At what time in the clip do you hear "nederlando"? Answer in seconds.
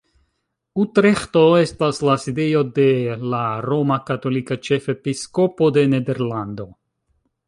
5.93-6.67